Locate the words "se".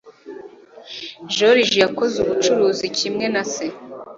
3.53-3.65